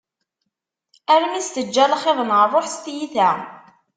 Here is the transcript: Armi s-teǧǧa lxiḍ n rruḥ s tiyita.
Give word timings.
Armi 1.15 1.41
s-teǧǧa 1.47 1.85
lxiḍ 1.93 2.19
n 2.27 2.31
rruḥ 2.43 2.65
s 2.73 2.75
tiyita. 2.83 3.29